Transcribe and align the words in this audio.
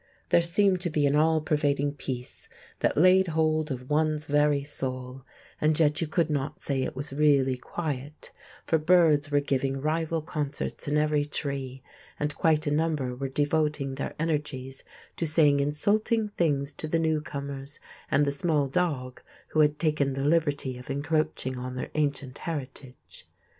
There 0.29 0.41
seemed 0.41 0.81
to 0.81 0.89
be 0.89 1.05
an 1.05 1.15
all 1.15 1.41
pervading 1.41 1.93
peace 1.93 2.49
that 2.79 2.97
laid 2.97 3.27
hold 3.27 3.69
of 3.69 3.87
one's 3.91 4.25
very 4.25 4.63
soul; 4.63 5.21
and 5.61 5.79
yet 5.79 6.01
you 6.01 6.07
could 6.07 6.27
not 6.27 6.59
say 6.59 6.81
it 6.81 6.95
was 6.95 7.13
really 7.13 7.55
quiet, 7.55 8.31
for 8.65 8.79
birds 8.79 9.29
were 9.29 9.39
giving 9.41 9.79
rival 9.79 10.23
concerts 10.23 10.87
in 10.87 10.97
every 10.97 11.23
tree, 11.23 11.83
and 12.19 12.33
quite 12.33 12.65
a 12.65 12.71
number 12.71 13.13
were 13.15 13.29
devoting 13.29 13.93
their 13.93 14.15
energies 14.17 14.83
to 15.17 15.27
saying 15.27 15.59
insulting 15.59 16.29
things 16.29 16.73
to 16.73 16.87
the 16.87 16.97
newcomers 16.97 17.79
and 18.09 18.25
the 18.25 18.31
small 18.31 18.67
dog 18.69 19.21
who 19.49 19.59
had 19.59 19.77
taken 19.77 20.13
the 20.13 20.23
liberty 20.23 20.79
of 20.79 20.89
encroaching 20.89 21.59
on 21.59 21.75
their 21.75 21.91
ancient 21.93 22.39
heritage. 22.39 23.27